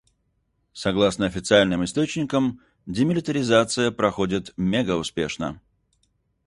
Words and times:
Согласно 0.73 1.27
официальным 1.27 1.83
источникам 1.83 2.59
демилитаризация 2.87 3.91
проходит 3.91 4.51
мегауспешно. 4.57 5.61